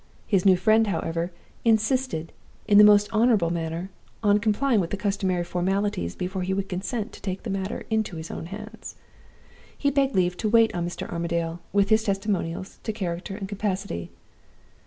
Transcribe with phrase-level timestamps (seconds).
[0.25, 1.31] His new friend, however,
[1.63, 2.31] insisted,
[2.67, 3.91] in the most honorable manner,
[4.23, 8.15] on complying with the customary formalities before he would consent to take the matter into
[8.17, 8.95] his own hands.
[9.77, 11.07] He begged leave to wait on Mr.
[11.07, 14.09] Armadale, with his testimonials to character and capacity.